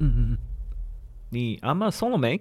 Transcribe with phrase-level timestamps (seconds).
[0.00, 0.38] 嗯嗯嗯，
[1.30, 2.40] 你阿妈松了没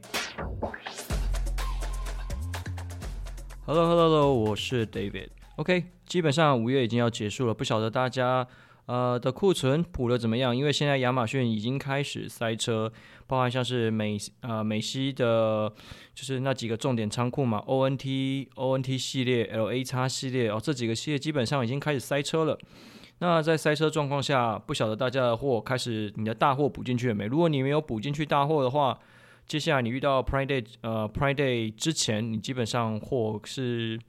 [3.65, 5.29] ？Hello Hello Hello，我是 David。
[5.55, 8.47] OK，基本上五月已经要结束了，不晓得大家
[8.85, 10.55] 呃的库存补的怎么样？
[10.55, 12.93] 因为现在亚马逊已经开始塞车，
[13.25, 15.73] 包含像是美呃美西的，
[16.13, 22.59] 就是那几个重点仓库嘛，ONT ONT 系列、LAX 系列哦，这几个系列基本上已经开始塞车了。
[23.19, 27.25] 那在塞车状况下，不晓得大家的货开始你的大货补进去了没？
[27.25, 28.99] 如果你没有补进去大货的话，
[29.47, 33.99] 接下来你遇到 Prime Day 呃 Prime Day 之前，你基本上货是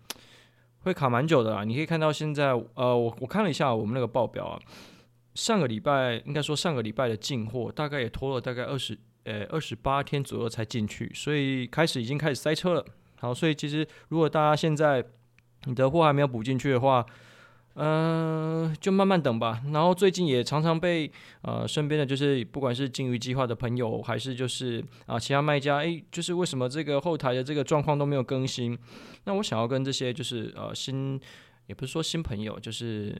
[0.80, 1.64] 会卡蛮久的啊。
[1.64, 4.60] 你可以看到现在呃，我我看了一下我们那个报表啊，
[5.34, 12.84] 上个礼拜应该说上个礼拜的进货大概也拖了大概二十呃二十八天左右才进去，所以开始已经开始塞车了。
[13.20, 15.02] 好，所以其实如果大家现在
[15.64, 17.06] 你的货还没有补进去的话，
[17.80, 19.62] 嗯、就慢慢等吧。
[19.73, 21.09] 然后最近也常常被
[21.42, 28.77] 呃身边的就是不管是鲸鱼计划的朋友，还是就是啊、其他卖家，诶，就是为什么这个后台的这个状况都没有更新？
[29.25, 31.20] 那我想要跟这些就是呃新，
[31.69, 33.17] 也不是说新朋友，就是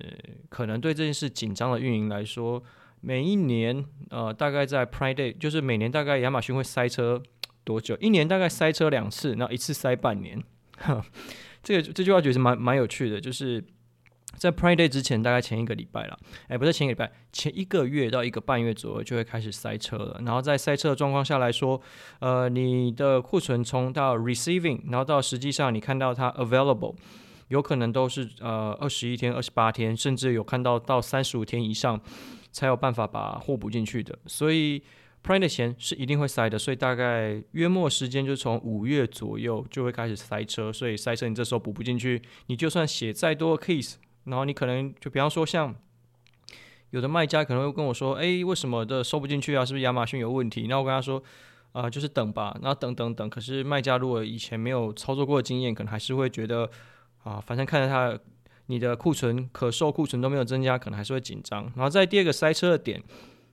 [0.48, 2.60] 可能对这件事紧张的运营来说，
[3.00, 7.22] 每一年呃大概在 Prime Day，就是每年大概亚马逊会塞车
[7.62, 7.97] 多久？
[8.00, 10.42] 一年大概塞车两次，然后一次塞半年。
[10.78, 11.00] 哈
[11.62, 13.62] 这个这句话觉得蛮蛮有趣的，就是。
[14.39, 20.20] 在 Prime Day 之前，大概前一个礼拜了，哎，不是前一个礼拜，前一个月到一个半月左右就会开始塞车了。
[20.25, 21.81] 然后在塞车的状况下来说，
[22.20, 26.94] 呃，你的库存从到 receiving，然后到实际上你看到它 available，
[27.48, 32.00] 有可能都是呃二十一天、二十八天，甚至有看到到三十五天以上
[32.53, 34.16] 才有办法把货补进去的。
[34.27, 34.81] 所以
[35.25, 40.72] Prime Day 前是一定会塞的，所以大概约末时间就从五月左右就会开始塞车。
[40.72, 43.94] 所以塞车你这时候补不进去，你就算写再多的 case。
[44.28, 45.74] 然后你可能就比方说，像
[46.90, 49.64] 有的卖家可能会跟我说：“哎，为什么的收不进去啊？
[49.64, 51.22] 是不是亚马逊有问题？”那我跟他说
[51.72, 53.28] ：“啊、就是等吧。”然后等等等。
[53.28, 56.70] 可是卖家如果以前没有操作过的经验，可能还是会觉得
[57.25, 58.19] 啊，反正看着他
[58.66, 61.64] 你的库存可售库存都没有增加，可能还是会紧张。
[61.76, 63.03] 然后在第二个塞车的点，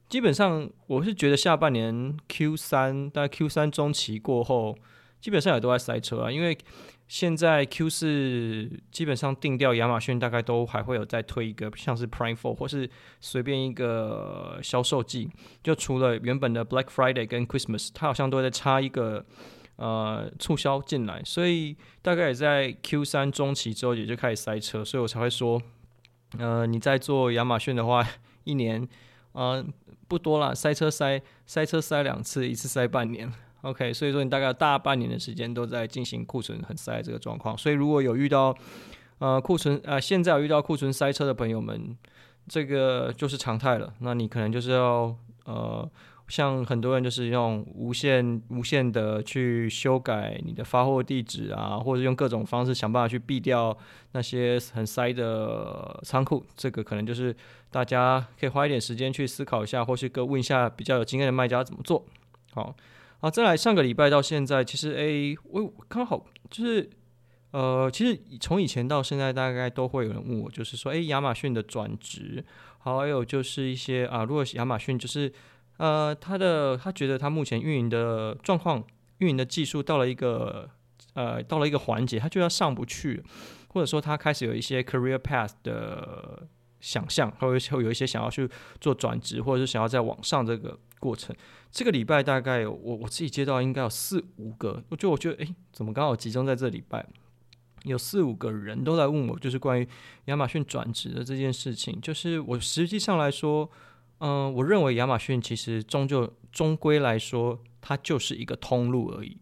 [0.07, 4.77] 基本上我是觉得下半年 Q 三，大概 Q 三中期过后，
[5.25, 6.55] 基本上也都在塞车啊，因为。
[7.07, 12.89] 现在 Q 四基本上定调，亚马逊大概都还会有再推一个，像是 Prime Four 或是
[13.21, 15.29] 随便一个销售季，
[15.61, 19.23] 就除了原本的 Black Friday 跟 Christmas，它好像都会再插一个
[19.75, 25.61] 呃促销进来，所以大概也在 Q 三中期之后也就开始塞车，所以我才会说，
[26.39, 28.03] 呃，你在做亚马逊的话，
[28.45, 28.87] 一年
[29.33, 29.63] 呃
[30.07, 33.31] 不多啦，塞车塞塞车塞两次，一次塞半年。
[33.65, 38.55] OK，所以说你大概大半年的时间都在进行库存很塞这个状况，所以如果有遇到
[39.17, 41.97] 呃库存呃现在有遇到库存塞车的朋友们，
[42.47, 43.91] 这个就是常态了。
[44.01, 45.15] 那你可能就是要
[45.45, 45.89] 呃
[46.27, 53.75] 像很多人就是用无限无限的去修改你的发货地址啊，或者用各种方式想办法去避掉
[54.11, 56.45] 那些很塞的仓库。
[56.55, 57.35] 这个可能就是
[57.71, 62.05] 大家可以花一点时间去思考一下，或是个问一下比较有经验的卖家怎么做
[62.53, 62.75] 好。
[63.19, 66.89] 好，再来上个礼拜到现在，其实诶，我刚好就是，
[67.51, 72.43] 呃，其实从以前到现在，大概都会有人问我，就是说，诶，亚马逊的转职，
[72.77, 75.31] 好还有就是一些啊，如果亚马逊就是，
[75.77, 78.83] 呃，他的他觉得他目前运营的状况、
[79.19, 80.69] 运营的技术到了一个，
[81.13, 83.23] 呃，到了一个环节，他就要上不去，
[83.69, 86.47] 或者说他开始有一些 career path 的
[86.79, 88.47] 想象，或者会有一些想要去
[88.79, 91.35] 做转职，或者是想要在网上这个过程。
[91.71, 97.05] 这个礼拜大概我我自己接到应该有四五个，我就我觉得诶，怎么刚好集中在这礼拜，
[97.83, 99.87] 有四五个人都来问我，就是关于
[100.25, 101.99] 亚马逊转职的这件事情。
[102.01, 103.69] 就是我实际上来说，
[104.19, 109.37] 嗯、我认为亚马逊其实终究终归来说，它就是一个通路而已。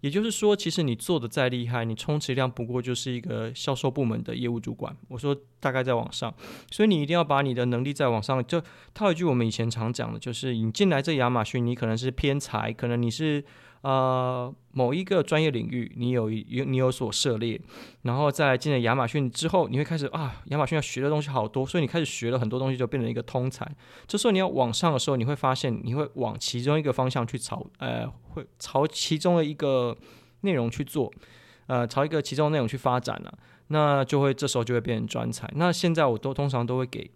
[0.00, 4.96] 也就是说，其实你做的再厉害，你充其量不过就是一个销售部门的业务主管。
[5.08, 6.34] 我说大概在往上，
[6.70, 8.44] 所以你一定要把你的能力再往上。
[8.46, 8.62] 就
[8.94, 13.44] 套一句我们以前常讲的，就是你进来这亚马逊，你可能是偏财，可能你是。
[13.82, 17.60] 呃，某一个专业领域，你有有你有所涉猎，
[18.02, 23.68] 然后在进了亚马逊之后，你会开始啊，亚马逊要学的东西好多，所以你开始学了很多东西，就变成一个通才。
[24.06, 29.96] 这时候你要往上的时候，你会发现你会往其中一个方向去朝，呃，会朝其中的一个
[30.42, 31.12] 内容去做，
[31.66, 35.50] 呃，朝一个其中内容去发展了，那就会这时候就会变成专才。
[35.56, 37.10] 那现在我都通常都会给。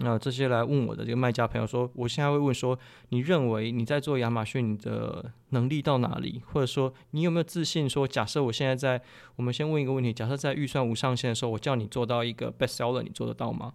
[0.00, 2.78] 那这些来问我的这个卖家朋友说，我现在会问说，
[3.08, 6.42] 你认为你在做亚马逊，你的能力到哪里？
[6.52, 9.02] 或者说，你有没有自信说，假设我现在在，
[9.36, 13.72] 我们先问一个问题，假设在预算无上限的时候，我叫你做到一个 best seller，你做得到吗？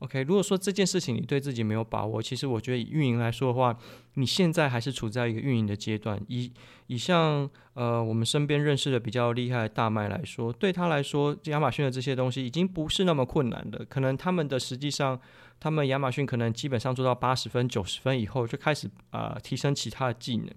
[0.00, 3.76] OK，如果说这件事情你对自己没有把握，其实我觉得以运营来说的话，
[4.14, 6.20] 你现在还是处在一个运营的阶段。
[6.28, 6.52] 以
[6.86, 13.84] 以像呃我们身边认识的比较厉害的大麦来说，对他来说，亚马逊的这些东西已经不是那么困难的。
[13.86, 15.20] 可能他们的实际上，
[15.58, 20.48] 他们亚马逊可能基本上做到八十分、九十分以后，就开始啊、提升其他的技能。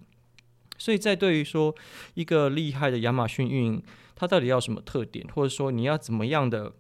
[0.78, 1.74] 所以在对于说
[2.14, 3.84] 一个厉害的亚马逊运营，
[4.16, 6.74] 它到底要什么特点，或者说你要怎么样的？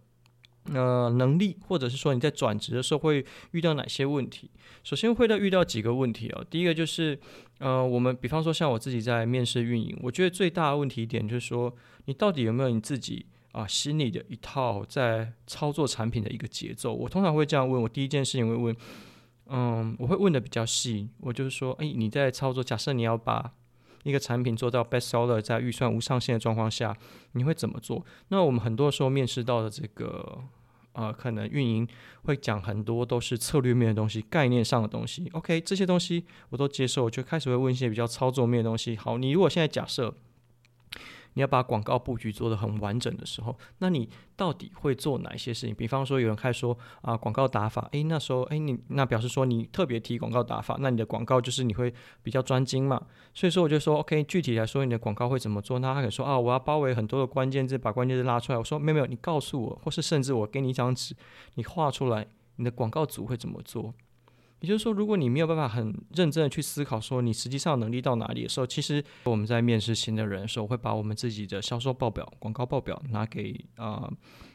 [0.65, 4.49] 呃，能力，或者是说你在转职的时候会遇到哪些问题？
[4.83, 6.45] 首先会到遇到几个问题哦。
[6.49, 7.19] 第一个就是，
[7.59, 11.75] 呃，我们比方说像我自己在面试运营，我觉得最大的问题点就是说，
[12.05, 16.93] 你到底有没有你自己啊、心里的一套在操作产品的一个节奏？
[16.93, 18.75] 我通常会这样问，我第一件事情会问，
[19.47, 23.51] 嗯，我会问的比较细，我就是说，诶，你在操作，假设你要把
[24.03, 26.95] 一个产品做到 best seller，在预算无上限的状况下，
[27.33, 28.05] 你会怎么做？
[28.29, 30.39] 那我们很多时候面试到的这个，
[30.93, 31.87] 呃，可能运营
[32.23, 35.29] 会讲很多都是策略面的东西、概念上的东西。
[35.33, 38.95] OK，这些东西我都接受，就开始会问一些比较操作面的东西。
[38.95, 40.13] 好，你如果现在假设。
[41.33, 45.75] 你要把广告布局做得很完整的时候，那你到底会做哪些事情？
[45.75, 53.01] 比方说，有人开始说啊，广告打法，诶，那时候，诶，你那表示说你特别提广告打法，那你的广告就是你会比较专精嘛？
[53.33, 55.79] 所以说，我就说，OK，具体来说，你的广告会怎么做？
[55.79, 58.57] 那他可以说啊，我要包围很多的关键字，把关键字拉出来。
[58.57, 61.15] 我说没有没有，你告诉我，或是甚至我给你一张纸，
[61.55, 63.93] 你画出来，你的广告组会怎么做？
[64.61, 74.09] 也就是说，如果你没有办法很认真的去思考，说你实际上能力到哪里的时候，其实我们在面试新的人的时候，会把我们自己的销售报表、广告报表拿给啊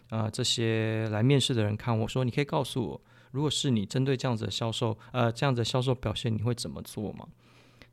[0.08, 1.99] 啊、这些来面试的人看。
[1.99, 3.00] 我说，你可以告诉我，
[3.32, 7.26] 如果是你针对这样子的销售，呃，这样子的销售表现，你会怎么做吗？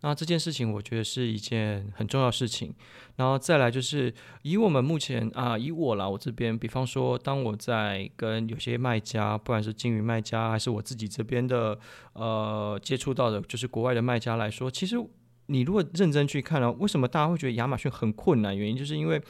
[0.03, 2.75] 那这件事情，我觉得是一件很重要的事情。
[3.15, 11.79] 然后再来就是，以我们目前啊，以我啦，我这边，比方说，当我在跟有些卖家，不管是金鱼卖家，还是我自己这边的
[12.13, 14.97] 呃接触到的，就是国外的卖家来说，其实
[15.45, 18.55] 你如果认真去看了，为什么大家会觉得亚马逊很困难？
[18.55, 19.21] 原因就是因为。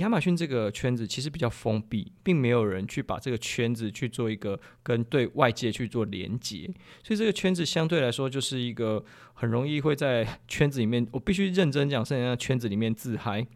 [0.00, 6.70] 亚马逊这个圈子其实比较封闭，并没有人去把这个圈子去做一个跟对外界去做连接，
[7.02, 9.04] 所以这个圈子相对来说就是一个
[9.34, 13.46] 很容易会在圈子里面，我必须认真讲，甚至在圈子里面自嗨，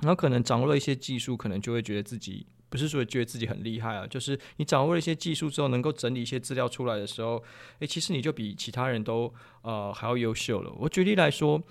[0.00, 7.42] 然后可能掌握了一些技术，可能就会觉得自己不是说觉得自己很厉害啊，就是你掌握了一些技术之后，能够整理一些资料出来的时候，
[7.78, 9.32] 诶，其实你就比其他人都
[9.62, 10.72] 呃还要优秀了。
[10.78, 11.62] 我举例来说。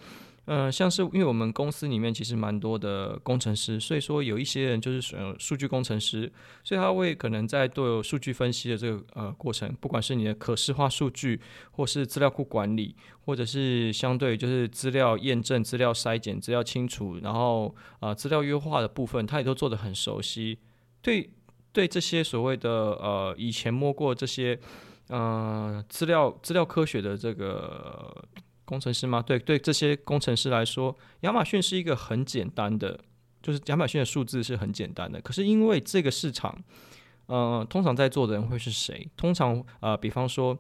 [0.50, 6.32] 嗯、像是因为我们公司里面其实蛮多的工程师，所以说有一些人就是选数据工程师，
[6.64, 11.42] 所以他会可能在做数据分析的这个呃过程，不管是你的可视化数据，
[11.72, 12.96] 或是资料库管理，
[13.26, 20.60] 或者是相对就是资料验证、资料筛检、资料清除，然后啊、资料优化的部分，他也都做得很熟悉。
[21.02, 21.30] 对
[21.74, 24.58] 对，这些所谓的呃以前摸过这些
[25.10, 28.24] 呃资料资料科学的这个。
[28.68, 29.22] 工程师吗？
[29.22, 33.00] 对对，这些工程师来说，亚马逊是一个很简单的，
[33.42, 35.22] 就是亚马逊的数字是很简单的。
[35.22, 36.54] 可是因为这个市场，
[37.28, 39.10] 呃，通常在座的人会是谁？
[39.16, 40.58] 通常呃，比方说，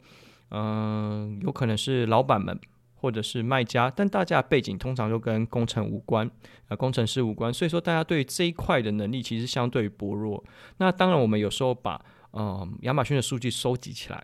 [0.51, 2.57] 嗯、有可能是老板们
[2.95, 6.31] 或者是卖家，但大家背景通常都跟工程无关，
[6.69, 10.41] 呃，工程师无关，所以说大家对这一块的能力其实相对薄弱。
[10.77, 12.01] 那当然，我们有时候把
[12.31, 14.23] 呃亚马逊的数据收集起来。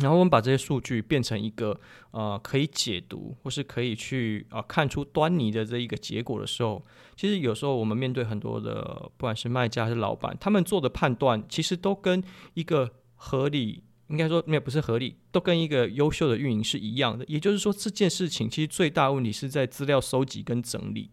[0.00, 1.78] 然后我们把这些数据变成一个
[2.12, 6.84] 呃可以解读或是可以去啊、呃、看出端倪的这一个结果的时候，
[7.16, 8.82] 其实有时候我们面对很多的
[9.16, 12.22] 不管是卖家还是老板，他们做的判断其实都跟
[12.54, 17.24] 一个合理，应该说没有不是合理，都跟一个优秀的运营是一样的。
[17.28, 21.10] 也就是说，这件事情其实最大问题是在资料收集跟整理。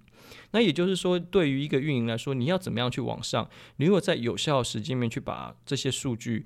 [0.51, 3.49] 那也就是说，对于一个运营来说，你要怎么样去往上？
[3.77, 6.45] 你如果在有效的时间面去把这些数据。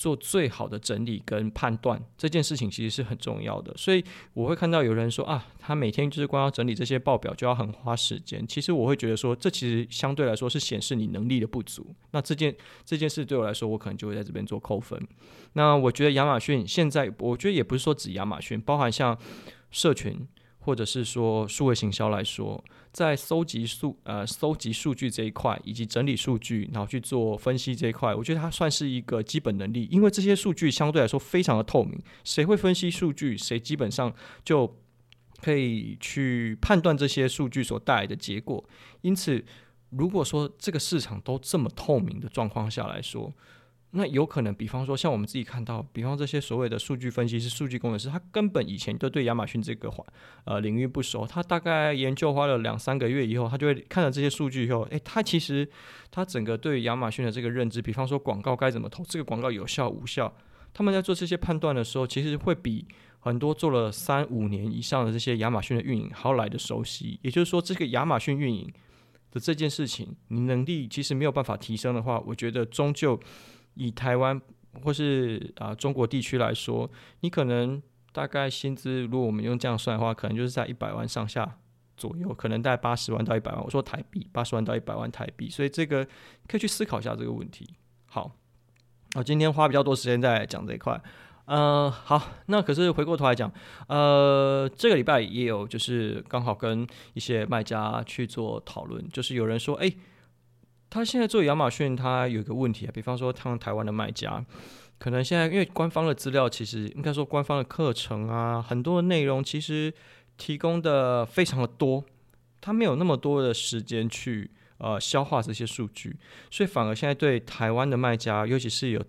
[0.00, 3.70] 做最好的整理跟判断，这件事情其实是很重要的。
[3.76, 4.02] 所以
[4.32, 8.46] 我会看到有人说啊，他每天就是光要整理这些报表就要很花时间。
[8.46, 11.94] 其实我会觉得说，这其实相对来说是显示你能力的不足。
[12.12, 14.98] 那这件这件事对我来说，我可能就会在这边做扣分。
[15.52, 19.18] 那我觉得亚马逊现在，我觉得也不是说指亚马逊，包含像
[19.70, 20.26] 社群。
[20.60, 22.62] 或者是说数位行销来说，
[22.92, 34.14] 在搜集数呃搜集数据这一块，以及整理数据，然后去做分析这一块，我觉得它算是一个基本能力，因为这些数据相对来说非常的透明，谁会分析数据，谁基本上
[34.44, 34.76] 就
[35.40, 38.62] 可以去判断这些数据所带来的结果。
[39.00, 39.42] 因此，
[39.90, 43.32] 如果说这个市场都这么透明的状况下来说，
[43.92, 50.06] 那有可能，比方说像我们自己看到，比方这些所谓的数据分析师、数据工程师，他根本以前都对亚马逊这个环
[50.44, 55.68] 呃领域不熟，他大概研究花了两三个月以后，他就会看了这些数据以后，诶，他其实
[56.08, 60.32] 他整个对亚马逊的这个认知，比方说广告该怎么投，这个广告有效无效，
[60.72, 62.86] 他们在做这些判断的时候，其实会比
[63.18, 67.18] 很多做了三五年以上的这些亚马逊的运营还要来的熟悉。
[67.22, 68.72] 也就是说，这个亚马逊运营
[69.32, 73.18] 的这件事情，你能力其实没有办法提升的话，我觉得终究。
[73.74, 74.40] 以台湾
[74.84, 81.58] 或是啊中国地区来说，你可能大概薪资，如果我们用这样算的话，可能就是在一百万上下
[81.96, 83.62] 左右，可能大概八十万到一百万。
[83.64, 86.04] 我说台币，八十万到一百万台币，所以这个
[86.46, 87.68] 可以去思考一下这个问题。
[88.06, 88.32] 好，
[89.16, 91.00] 我今天花比较多时间在讲这一块。
[91.46, 93.52] 呃，好，那可是回过头来讲，
[93.88, 99.92] 呃，这个礼拜也有就是刚好跟一些卖家去做讨论，就是有人说，哎。
[100.90, 104.44] 他现在做亚马逊，他有一个问题啊，比方说他们台湾的卖家，
[104.98, 109.94] 可能现在因为官方的资料，其实应该说官方的课程啊，很多的内容其实
[110.36, 112.04] 提供的非常的多，
[112.60, 116.16] 他没有那么多的时间去呃消化这些数据，
[116.50, 119.00] 所以反而现在对台湾的卖家，尤其是有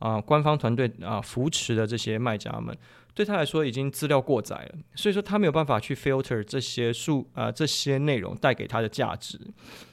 [0.00, 2.76] 啊、官方团队啊、扶持的这些卖家们，
[3.14, 9.40] 对他来说已经资料过载了，所以说他没有办法去 filter 这些数啊、这些内容带给他的价值。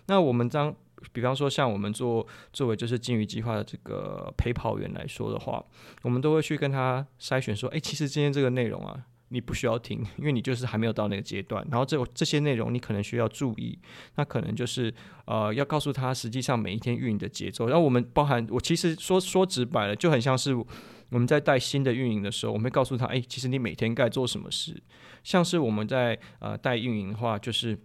[0.06, 0.76] 那我们将
[1.12, 5.64] 比方说，像我们做作为就是金鱼计划的这个陪跑员来说的话，
[6.02, 8.98] 我们都会去跟他筛选说，哎，其实今天这个内容啊，
[9.30, 11.66] 你不需要听，因为你就是还没有到那个阶段。
[11.70, 13.78] 然后这这些内容你可能需要注意，
[14.16, 14.94] 那可能就是
[15.26, 17.68] 呃要告诉他实际上每一天运营的节奏。
[17.68, 20.66] 然后我们包含我其实说说直白了，就很像是我
[21.20, 24.82] 们在带新的运营的时候，我们会告诉他，哎，其实你每天该做什么事。
[25.24, 27.78] 像是我们在呃带运营的话，就是。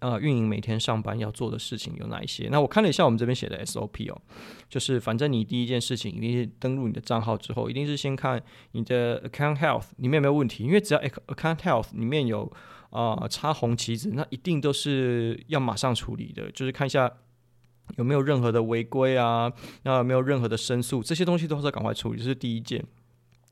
[0.00, 2.48] 呃，运营每天上班要做的事情有哪一些？
[2.50, 4.20] 那我看了一下我们这边写的 SOP 哦，
[4.68, 8.42] 就是反正你第一件事情一定是登录你的账号之后，一定是先看
[8.72, 12.50] 你的 Account Health 里面有没有问题，因为只要 Account Health 里面有
[12.90, 17.12] 啊、插红旗子，那一定都是要马上处理的，就是看一下
[17.96, 19.52] 有没有任何的违规啊，
[19.82, 22.84] 那有没有任何的申诉，这些东西都是要赶快处理，这是第一件。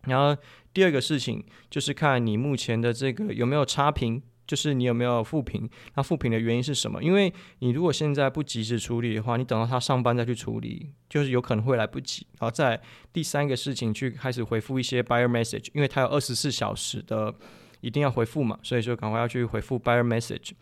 [0.04, 0.40] 然后
[0.72, 4.22] 第二个事情就是看你目前的这个有没有差评。
[4.46, 5.68] 就是你有没有复评？
[5.94, 7.02] 那复评的原因是什么？
[7.02, 12.26] 因为你如果现在不及时处理的话，你等到他上班再去处理，就是有可能会来不及。
[12.38, 12.80] 然后再
[13.12, 17.34] 第三个事情去开始回复一些 buyer message，因为他有二十四小时的
[17.80, 20.52] 一定要回复嘛，所以说赶快要去回复 buyer message。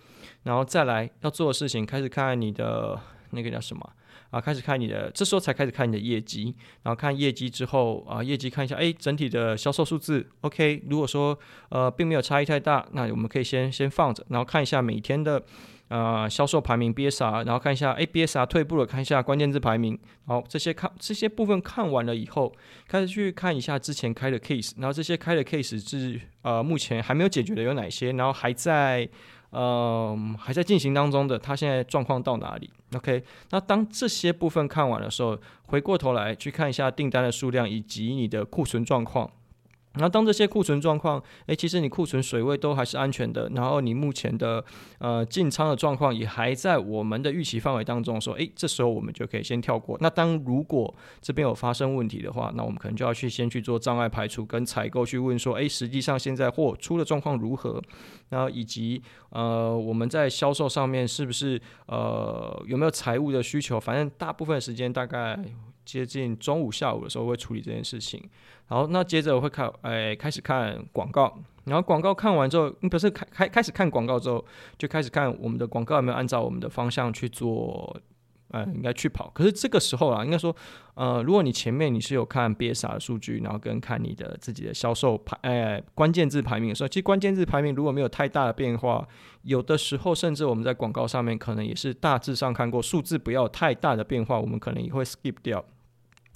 [0.43, 2.99] 然后再来要做的事情，开始看你的
[3.31, 3.93] 那个叫什么？
[4.35, 10.83] 啊，开始看你的，这时候才开始看你的业绩，然后看业绩之后啊，业绩看一下，哎，整体的销售数字，OK。
[10.91, 11.38] 如果说
[11.69, 15.41] 呃并没有差异太大，那我们可以先先放着，然后看一下每天的
[15.87, 22.53] 呃销售排名 BSR，然后看一下哎 BSR 退步了，看一下关键字排名，好，这些看这些部分看完了以后，
[22.88, 29.09] 开始去看一下之前开的 case，然后这些开的 case 是呃目前还没有解决的有哪些，然后还在。
[29.55, 39.31] 嗯，还在进行当中的，他现在状况到哪里？OK，那当这些部分看完的时候，回过头来去看一下订单的数量以及你的库存状况。
[39.97, 44.65] 那当这些库存状况，诶，其实你库存水位都还是安全的，然后你目前的
[44.99, 49.97] 呃进仓的状况也还在我们的预期范围当中，说，诶，这时候我们就可以先跳过。
[50.01, 57.81] 那当如果这边有发生问题的话，那我们可能就要去先去做障碍排除，跟采购去问说，诶，实际上现在货出的状况如何？
[58.31, 63.79] 然后以及呃我们在销售上面是不是呃有没有财务的需求？
[63.79, 65.39] 反正大部分时间大概。
[65.85, 68.23] 接近中午、下午的时候会处理这件事情，
[68.69, 74.45] 然后那接着我会看，哎，开始看广告，然后广告看完之后，不是开开开始看广告之后，
[74.79, 77.97] 就开始看我们的广告有没有按照我们的方向去做，
[78.49, 79.31] 呃，应该去跑。
[79.35, 80.55] 可是这个时候啊，应该说，
[80.95, 89.07] 呃，如果你前面你是有看 BSR 的数据，然后跟看你的自己的销售排，哎，关键字排名的时候，其实关键字排名如果没有太大的变化，
[89.43, 95.64] 有的时候甚至我们在广告上面可能也是大致上看过数字不要太大的变化，我们可能也会 skip 掉。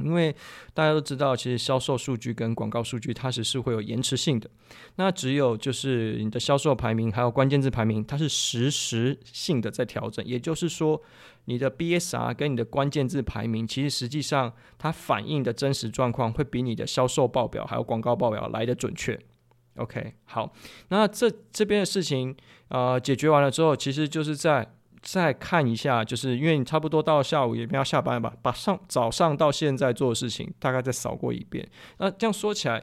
[0.02, 0.34] 因为
[0.72, 4.48] 大家都知道，其实销售数据跟广告数据它是是会有延迟性的。
[4.96, 10.24] 那只有就是你的销售排名还有关键字排名，它是实时性的在调整。
[10.24, 11.02] 也就是说，
[11.46, 19.18] 你的 BSR 跟你的关键字排名，其实实际上它反映的真实状况会比你的销售报表还有广告报表来得准确。
[19.76, 20.52] OK，好，
[20.88, 22.36] 那这这边的事情
[22.68, 24.74] 呃解决完了之后，其实就是在。
[25.00, 31.66] 再看一下，就是因为你差不多到下午也要下班吧，把上早上到现在做的事情大概再扫过一遍。
[31.98, 32.82] 那这样说起来，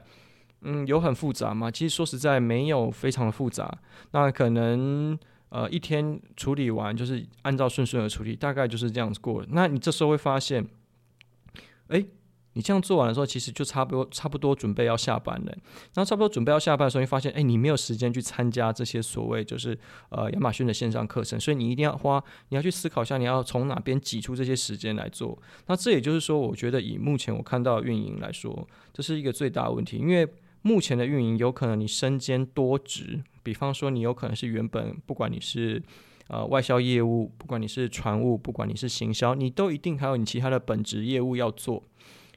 [0.62, 1.70] 嗯，有很复杂吗？
[1.70, 3.78] 其实说实在没有非常的复杂。
[4.12, 5.18] 那可能
[5.50, 9.48] 呃一天处理完就是按照顺顺的处理，大概就是这样子过了。
[9.52, 10.66] 那你这时候会发现，
[11.90, 12.04] 哎，
[12.56, 15.52] 你这样做完的时候，其实就差不多差不多准备要下班了。
[15.94, 19.78] 然后差不多准备要下班的时候，你发现，哎，你没有时间去参加这些所谓就是
[20.10, 25.38] 呃亚马逊的线上课程，所以你一定要花，你要去思考一下，你要从哪边挤出这些时间来做。
[25.68, 30.28] 那这也就是说，我觉得以目前我看到的运营来说，这是一个最大的问题，因为
[30.62, 35.84] 目前的运营有可能你身兼多职，比方说你有可能是原本不管你是。
[36.28, 41.84] 呃，外销业务，不管你是船务，不管你是行销，你都一定还有你其他的本职业务要做。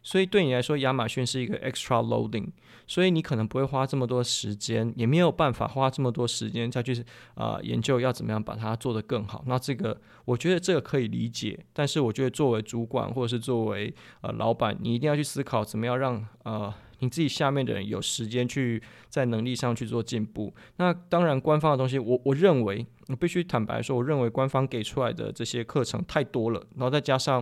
[0.02, 2.48] 所以对你来说，亚马逊是一个 extra loading，
[2.86, 9.44] 所以你可能不会花这么多时间，也没有办法花这么多时间再去啊、研究要怎么样把它做得更好。
[9.46, 16.72] 那这个，我觉得这个可以理解，但是我觉得作为主管或者是作为呃老板，你一定要去思考怎么样让呃。
[17.00, 20.52] 你自己下面的人有时间去在能力上去做进步。
[20.78, 26.60] 那当然，官方的东西，我我认为我必须坦白说，我认为官方给出来的这些课程太多了。
[26.74, 27.40] 然后再加上，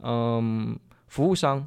[0.00, 1.66] 嗯，服务商，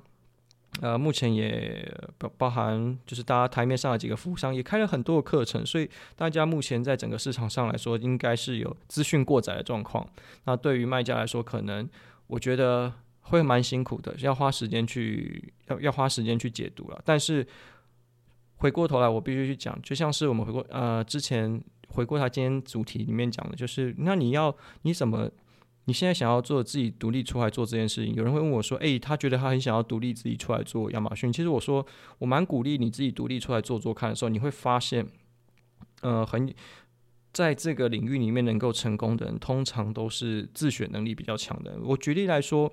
[0.82, 10.08] 呃，目前也包包含就是大家台面上的几个服务商也开了很多的课程，所以大家目前在整个市场上来说，应该是有资讯过载的状况。
[10.46, 11.90] 那对于卖家来说，可能
[12.28, 12.94] 我觉得。
[13.30, 17.02] 会蛮辛苦的，要花时间去要要花时间去解读了。
[17.04, 17.46] 但是
[18.56, 25.30] 回过头来，我必须去讲，就像是我们回过呃之前回过他今天主题里面讲的，就是那你要你怎么
[25.88, 28.14] 你现在想要做自己独立出来做这件事情？
[28.14, 31.86] 有人会问我说：“诶，他觉得他很想要独立自己出来做亚马逊。”其实我说
[32.20, 35.08] 我蛮鼓励你自己独立出来做做看的时候，你会发现，
[36.02, 36.54] 呃，很
[37.34, 41.78] 在这个领域里面能够成功的人，通常都是自学能力比较强的。
[41.84, 42.72] 我举例来说。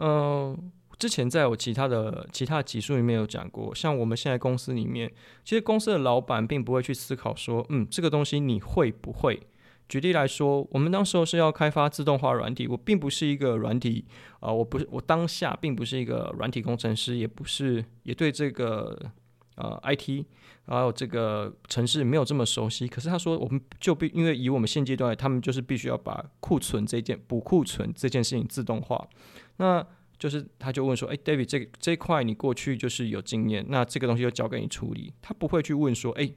[0.00, 0.58] 嗯、呃，
[0.96, 5.12] 之前在我其他的其他的集数里面有讲过，像我们现在公司里面，
[5.44, 9.42] 其实公司的老板并不会去思考说，嗯，这个东西你会不会？
[9.88, 14.04] 举例来说，我们当时候是要开发自动化软体，我并不是一个软体，
[14.40, 19.10] 啊、我不是我当下并不是一个软体工程师，也不是也对这个
[19.56, 20.26] 呃 IT
[20.66, 22.86] 还有这个城市没有这么熟悉。
[22.86, 29.08] 可是他说，我们就必因为以我们现阶段，他们就是必须要把库存这件补库存这件事情自动化。
[29.56, 29.86] 那
[30.18, 36.28] 就是，他就问说：“哎，David，这这块你过去就是有经验，那这个东西就交给你处理。”他不会去问说：“哎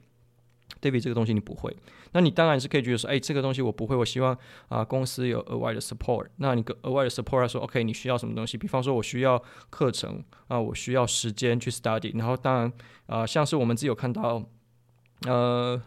[0.80, 1.76] ，David，这个东西你不会。”
[2.14, 4.36] 那你当然是可以觉得说：“哎，这个东西我不会，我希望
[4.68, 8.56] 啊、公司有额外的 support。”那你额外的 support 说：“OK，你需要什么东西？
[8.58, 12.16] 比方说我需要课程啊、我需要时间去 study。
[12.18, 12.72] 然后当然
[13.06, 14.42] 啊、像是我们自己有看到，
[15.26, 15.82] 呃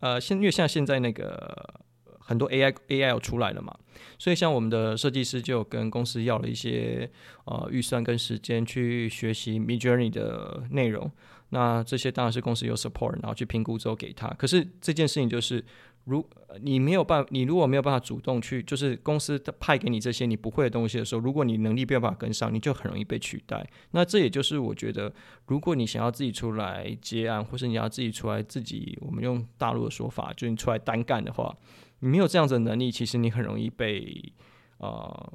[0.00, 1.74] 呃，现因为像现在那个。
[2.22, 3.76] 很多 AI AI 出来了嘛，
[4.16, 7.10] 所以像我们的设计师就跟公司要了一些
[7.44, 11.10] 呃预算跟时间去学习 Midjourney 的内容。
[11.50, 14.26] 那这些当然是公司有 support，然后去评估之后给他。
[14.30, 15.64] 可是这件事情就是，
[16.04, 16.26] 如
[16.62, 23.68] 你没有办法，你如果没有办法主动去，就是公司派给你这些你不会的东西的时候，如果你能力没有办法跟上，你就很容易被取代。
[23.90, 25.12] 那这也就是我觉得，
[25.46, 31.54] 如果你想要自己出来接案，或是你要自己出来自己，我们用大陆的说法，就是你出来单干的话。
[32.02, 34.32] 你没有这样子的能力，其实你很容易被，
[34.78, 35.32] 呃，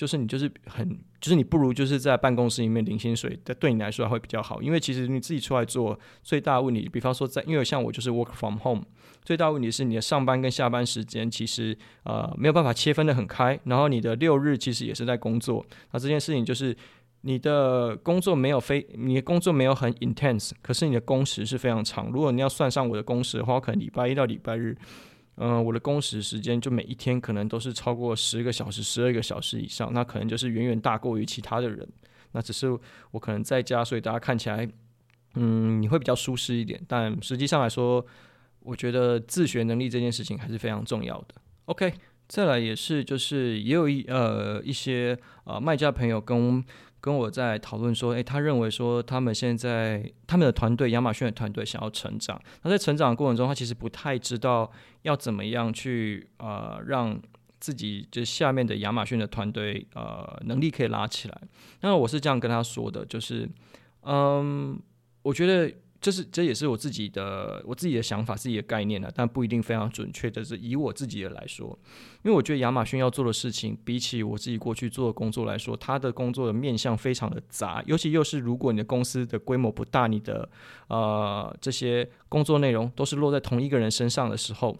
[0.00, 0.88] 就是你就是很，
[1.20, 8.82] 就是你不如就是在办公室里面领薪水，但对你来说还会比较好，因为其实你自己出来做最大的问题，比方说在，因为像我就是 work from home，
[9.22, 16.74] 最大问题是你的上班跟下班时间其实呃没有办法切分得很开，然后你的六日其实也是在工作，那这件事情就是
[17.20, 24.74] 你的工作没有非，你的工作没有很 intense，可是你的工时是非常长，如果你要算上我的工时的话，我可能礼拜一到礼拜日。
[25.42, 31.88] 嗯、我的工时时间就每一天可能都是超过十个小时、十二个小时以上，那可能就是远远大过于其他的人。
[32.32, 32.68] 那只是
[33.12, 34.68] 我可能在家，所以大家看起来，
[35.36, 36.78] 嗯，你会比较舒适一点。
[36.86, 38.04] 但实际上来说，
[38.60, 41.34] 我觉得自学能力这件事情还是非常重要的。
[41.64, 41.94] OK，
[42.28, 46.62] 再来也是就是也有一呃一些呃卖家朋友跟。
[47.00, 54.70] 跟我在讨论说，诶，他认为说他们现在他们的团队，亚马逊的团队想要成长，那在成长的过程中，他其实不太知道
[55.02, 57.20] 要怎么样去呃让
[57.58, 61.40] 自己就下面的亚马逊的团队呃能力可以拉起来。
[61.80, 63.48] 那我是这样跟他说的，就是
[64.02, 64.78] 嗯，
[65.22, 65.74] 我觉得。
[66.00, 71.78] 这是这也是我自己的我自己的想法，自己的概念啊，但不一定非常准确的是以我自己的来说，
[72.22, 80.48] 因为我觉得亚马逊要做的事情，比起我自己过去做的工作来说，他的工作的面向非常的杂，尤其又是如果你的公司的规模不大，你的
[80.88, 84.76] 呃这些工作内容都是落在同一个人身上的时候。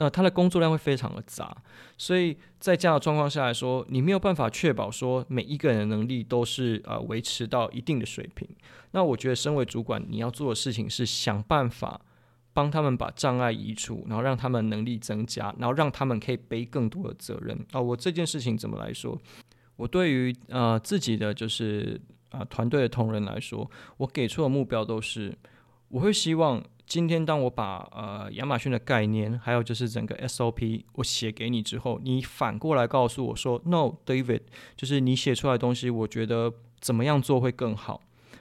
[0.00, 1.54] 那他的工作量会非常的杂，
[1.98, 8.48] 所以在这样的状况下来说，你没有办法确保说每一个人的能力都是呃维持到一定的水平。
[8.92, 12.00] 那我觉得，身为主管，你要做的事情是想办法
[12.54, 17.54] 帮他们把障碍移除，然后让他们能力增加，然后让他们可以背更多的责任。
[17.72, 19.16] 啊，我这件事情怎么来说？
[19.76, 25.36] 我对于呃自己的就是啊团队的同仁来说，我给出的目标都是，
[25.88, 34.40] 我会希望今天当我把呃亚马逊的概念，还有就是整个 SOP 我写给你之后，你反过来告诉我说，No，David，
[34.74, 38.00] 就是你写出来的东西，我觉得怎么样做会更好，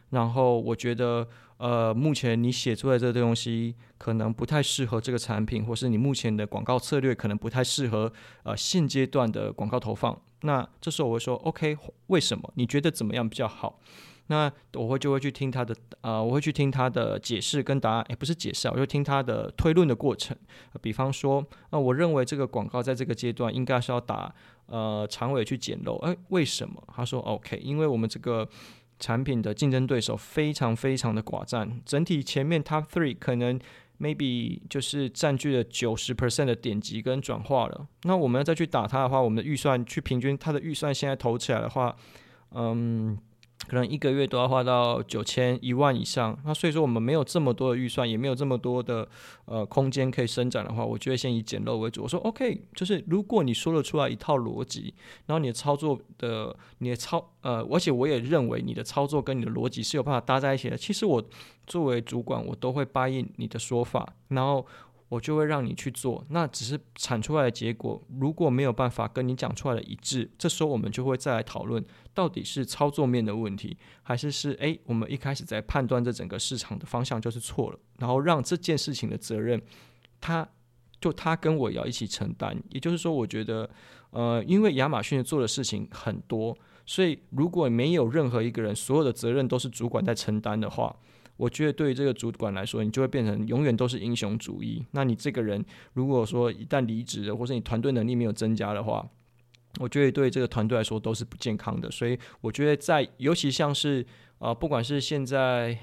[0.10, 1.28] 然后我觉得。
[1.60, 8.10] 呃，目前你写出来这个东西可能不太适合这个产品，或是你目前的广告策略可能不太适合
[8.44, 10.18] 呃现阶段的广告投放。
[10.44, 12.50] 那这时候我会说，OK，为什么？
[12.56, 13.78] 你觉得怎么样比较好？
[14.30, 20.36] 那我会就会去听他的，呃，我会去听他的解释跟答案，也不是解释啊，我就听他的推论的过程。
[20.82, 24.34] 比方说，那、我认为这个广告在这个阶段应该是要打
[24.68, 26.82] 呃长尾去捡漏，哎，为什么？
[26.96, 28.48] 他说 OK，因为我们这个。
[29.02, 33.58] 产品的竞争对手非常非常的寡占，整体前面 top three 可能
[33.98, 37.88] maybe 就是占据了九十 percent 的点击跟转化了。
[38.04, 41.96] 那我们要再去打它的话，我们的预算去平均它的预算现在投起来的话，
[42.52, 43.18] 嗯。
[43.68, 49.08] 可能一个月都要花到九千一万以上，那所以说我们没有这么多的预算，也没有这么多的
[49.46, 52.04] 呃空间可以伸展的话，我觉得先以简陋为主。
[52.04, 54.94] 我说 OK，就是如果你说得出来一套逻辑，
[55.28, 60.78] 然后你的操作的你的操呃，而且我也认为你的操作跟你的逻辑是有办法搭在一起的。
[60.78, 61.24] 其实我
[61.68, 64.66] 作为主管，我都会答应你的说法，然后。
[65.10, 79.60] 我就会让你去做，那只是产出来的结果，如果没有办法跟你讲出来的一致，这时候我们就会再来讨论，到底是操作面的问题，还是是诶，我们一开始在判断这整个市场的方向就是错了，然后让这件事情的责任，
[80.22, 80.48] 他
[81.02, 82.56] 就他跟我要一起承担。
[82.70, 83.68] 也就是说，我觉得，
[84.12, 90.96] 呃，因为亚马逊做的事情很多，所以如果没有任何一个人所有的责任都是主管在承担的话。
[91.40, 94.86] 我觉得对于这个主管来说，你就会变成永远都是英雄主义。
[94.92, 99.08] 那你这个人如果说一旦离职，或者你团队能力没有增加的话，
[99.80, 101.90] 我觉得对这个团队来说都是不健康的。
[101.90, 104.06] 所以我觉得在尤其像是
[104.40, 105.78] 啊、不管是现在。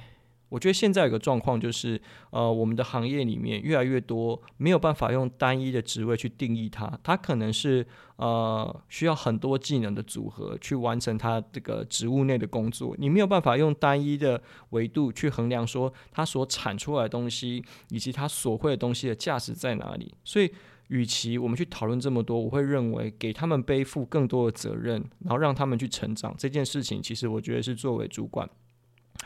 [0.48, 7.84] 我觉得现在有个状况就是，呃，我们的行业里面越来越多没有办法用单一的职位去定义它，它可能是
[8.16, 12.94] 呃需要很多技能的组合去完成它这个职务内的工作。
[12.98, 20.14] 你没有办法用单一的维度去衡量说它所产出来的东西以及它所会的东西的价值在哪里。
[20.24, 20.48] 所以，
[20.88, 28.48] 与其我们去讨论这么多，我会认为给他们背负更多的责任，然后让他们去成长这件事情，其实我觉得是作为主管。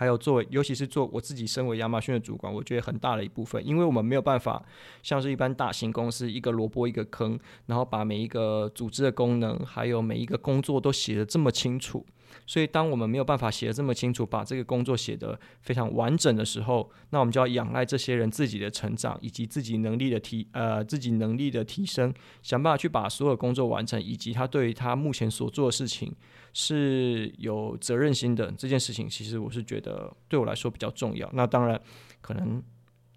[0.00, 4.64] 还有作为，尤其是做我自己身为亚马逊的主管，我觉得很大的一部分，因为我们没有办法
[5.02, 12.06] 像是一般大型公司一个萝卜一个坑，然后把每一个组织的功能，还有每一个工作都写的这么清楚。
[12.46, 22.12] 所以，当我们没有办法写得这么清楚，把这个工作写得非常完整的时候，那我们就要仰赖这些人自己的成长，以及自己能力的提呃自己能力的提升，
[22.42, 26.14] 想办法去把所有工作完成，以及他对于他目前所做的事情
[26.52, 31.30] 是有责任心的这件事情，其实我是觉得对我来说比较重要。
[31.32, 31.80] 那当然，
[32.20, 32.62] 可能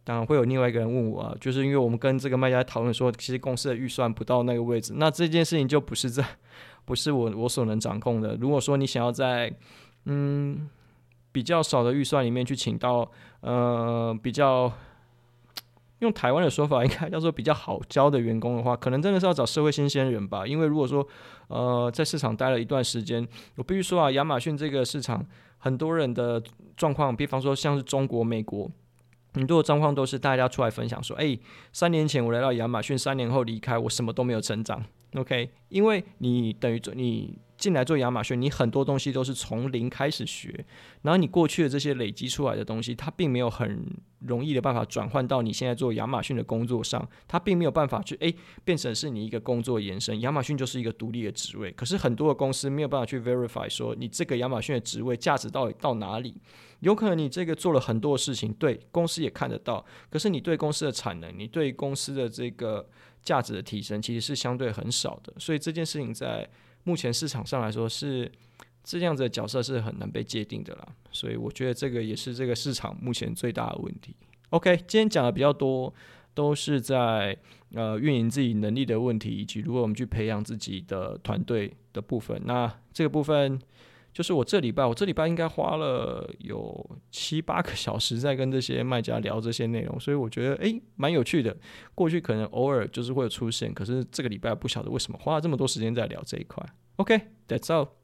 [0.04, 6.26] 当然会有另外一个人问我啊，就是因为我们跟这个卖家讨论说，其实公司的预算不到那个位置，那这件事情就不是在。
[6.86, 8.36] 不是我我所能掌控的。
[8.36, 9.54] 如果说你想要在
[10.06, 10.70] 嗯
[11.32, 13.10] 比较少的预算里面去请到
[13.42, 14.72] 呃比较
[16.00, 20.46] 用台湾的说法应该叫做比较好教的员工的话，可能真的是要找社会新鲜人吧。
[20.46, 21.08] 因为如果说
[21.48, 25.26] 呃在市场待了一段时间，我必须说啊，亚马逊这个市场
[25.58, 26.44] 很多人的
[26.76, 28.70] 状况，比方说像是中国、美国，
[29.34, 31.40] 很多的状况都是大家出来分享说，哎，
[31.72, 34.84] 三年前我来到亚马逊，三年后离开，我什么都没有成长。
[35.16, 40.66] OK，因为你等于做你进来做亚马逊，你很多东西都是从零开始学，
[41.04, 43.86] 然后你过去的这些累积出来的东西，它并没有很
[44.20, 50.20] 容易的办法转换到你现在做亚马逊的工作上，它并没有办法去诶变成是你一个工作延伸。
[50.22, 56.36] 亚马逊就是一个独立的职位，可是很多的公司没有办法去 verify 说你这个亚马逊的职位价值到底到哪里？
[56.80, 62.90] 有可能你这个做了很多的事情，对公司也看得到，可是你对公司的产能，你对公司的这个。
[63.24, 66.48] 价值的提升其实是相对很少的，所以这件事情在
[66.84, 68.32] 目前市场上来说是
[68.84, 70.88] 这样子的角色是很难被界定的啦。
[71.12, 74.16] 所以我觉得这个也是这个市场目前最大的问题。
[74.50, 75.94] OK，今天讲的比较多
[76.34, 77.38] 都是在
[77.74, 82.42] 呃运营自己能力的问题，以及如果我们去培养自己的团队的部分。
[82.46, 83.60] 那这个部分。
[84.14, 91.56] 就是我这礼拜，我这礼拜应该花了有七八个小时在跟这些卖家聊这些内容，所以我觉得诶蛮有趣的。
[91.96, 96.64] 过去可能偶尔就是会有出现，可是这个礼拜不晓得为什么花了这么多时间在聊这一块。
[96.98, 98.03] OK，that's all。